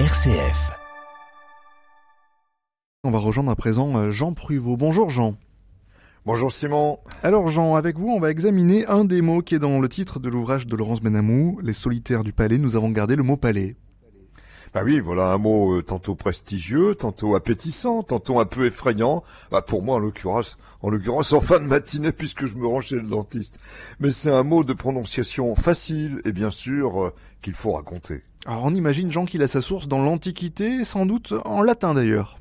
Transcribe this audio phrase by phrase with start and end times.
[0.00, 0.72] RCF.
[3.04, 4.76] On va rejoindre à présent euh, Jean Pruvot.
[4.76, 5.36] Bonjour Jean.
[6.26, 6.98] Bonjour Simon.
[7.22, 10.18] Alors Jean, avec vous, on va examiner un des mots qui est dans le titre
[10.18, 12.58] de l'ouvrage de Laurence Benamou, Les solitaires du palais.
[12.58, 13.76] Nous avons gardé le mot palais.
[14.74, 19.22] Bah oui, voilà un mot euh, tantôt prestigieux, tantôt appétissant, tantôt un peu effrayant.
[19.52, 22.80] Bah pour moi en l'occurrence, en l'occurrence en fin de matinée puisque je me rends
[22.80, 23.60] chez le dentiste.
[24.00, 28.22] Mais c'est un mot de prononciation facile et bien sûr euh, qu'il faut raconter.
[28.46, 32.40] Alors on imagine Jean qu'il a sa source dans l'Antiquité, sans doute en latin d'ailleurs.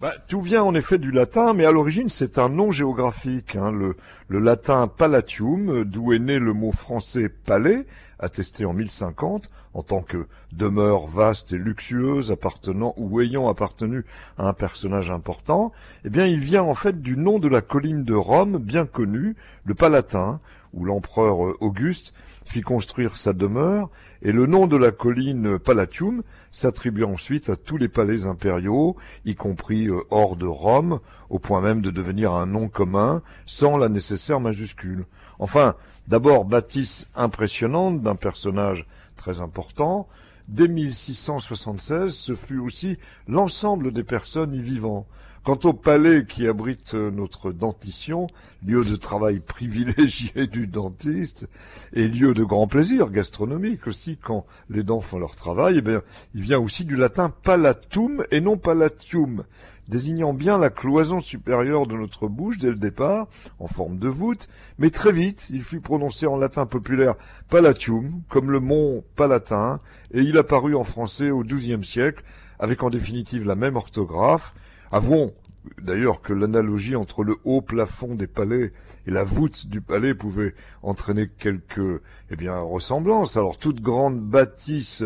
[0.00, 3.72] Bah, tout vient en effet du latin, mais à l'origine c'est un nom géographique, hein,
[3.72, 3.96] le,
[4.28, 7.84] le latin palatium, d'où est né le mot français palais,
[8.20, 14.04] attesté en 1050, en tant que demeure vaste et luxueuse appartenant ou ayant appartenu
[14.36, 15.72] à un personnage important,
[16.04, 19.34] eh bien il vient en fait du nom de la colline de Rome bien connue,
[19.64, 20.38] le Palatin,
[20.72, 22.12] où l'empereur Auguste
[22.44, 23.90] fit construire sa demeure,
[24.22, 29.34] et le nom de la colline Palatium s'attribue ensuite à tous les palais impériaux, y
[29.34, 33.88] compris euh, hors de Rome, au point même de devenir un nom commun, sans la
[33.88, 35.06] nécessaire majuscule.
[35.38, 35.74] Enfin,
[36.06, 40.08] d'abord bâtisse impressionnante d'un personnage très important,
[40.48, 45.06] dès 1676, ce fut aussi l'ensemble des personnes y vivant.
[45.44, 48.26] Quant au palais qui abrite notre dentition,
[48.62, 51.48] lieu de travail privilégié du dentiste
[51.94, 56.02] et lieu de grand plaisir gastronomique aussi quand les dents font leur travail, eh bien,
[56.34, 59.44] il vient aussi du latin palatum et non palatium,
[59.88, 63.26] désignant bien la cloison supérieure de notre bouche dès le départ,
[63.58, 67.14] en forme de voûte, mais très vite il fut prononcé en latin populaire
[67.48, 69.80] palatium, comme le mont palatin,
[70.12, 72.24] et il apparut en français au XIIe siècle,
[72.58, 74.54] avec en définitive la même orthographe,
[74.90, 75.34] Avouons
[75.82, 78.72] d'ailleurs que l'analogie entre le haut plafond des palais
[79.06, 83.36] et la voûte du palais pouvait entraîner quelques eh bien ressemblances.
[83.36, 85.04] Alors toute grande bâtisse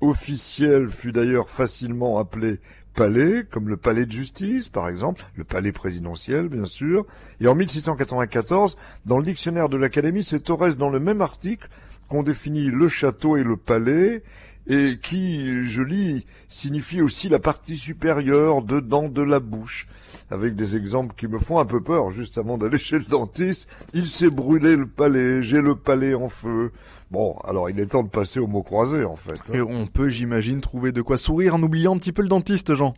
[0.00, 2.58] officielle fut d'ailleurs facilement appelée
[3.00, 7.06] palais, comme le palais de justice, par exemple, le palais présidentiel, bien sûr.
[7.40, 11.66] Et en 1694, dans le dictionnaire de l'Académie, c'est Torres dans le même article
[12.08, 14.22] qu'on définit le château et le palais,
[14.66, 19.88] et qui, je lis, signifie aussi la partie supérieure dedans de la bouche,
[20.30, 23.68] avec des exemples qui me font un peu peur, juste avant d'aller chez le dentiste.
[23.94, 26.72] Il s'est brûlé le palais, j'ai le palais en feu.
[27.10, 29.40] Bon, alors il est temps de passer au mot croisé, en fait.
[29.48, 29.54] Hein.
[29.54, 32.74] Et on peut, j'imagine, trouver de quoi sourire en oubliant un petit peu le dentiste,
[32.74, 32.89] Jean.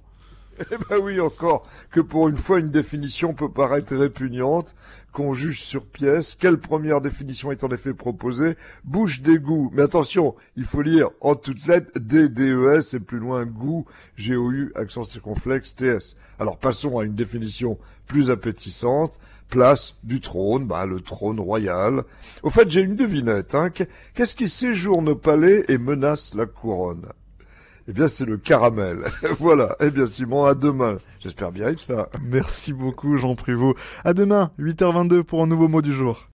[0.70, 4.74] Eh ben oui, encore que pour une fois une définition peut paraître répugnante,
[5.12, 6.34] qu'on juge sur pièce.
[6.34, 8.56] Quelle première définition est en effet proposée?
[8.84, 9.70] Bouche d'égout.
[9.74, 13.84] Mais attention, il faut lire en toutes lettres D-D-E-S et plus loin goût,
[14.16, 16.16] G-O-U, accent circonflexe, T-S.
[16.38, 19.18] Alors passons à une définition plus appétissante.
[19.48, 22.04] Place du trône, bah, le trône royal.
[22.42, 23.54] Au fait, j'ai une devinette.
[23.54, 23.68] Hein.
[24.14, 27.06] Qu'est-ce qui séjourne au palais et menace la couronne?
[27.88, 28.98] Eh bien, c'est le caramel.
[29.38, 29.76] voilà.
[29.80, 30.98] Eh bien, Simon, à demain.
[31.20, 32.08] J'espère bien être ça.
[32.22, 33.76] Merci beaucoup, Jean Prévost.
[34.04, 36.28] À demain, 8h22 pour un nouveau mot du jour.